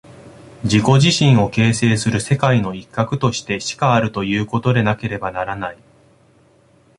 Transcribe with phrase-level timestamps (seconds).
[0.63, 5.77] 自己自身を形成する世界の一角としてしかあるということでなければならない。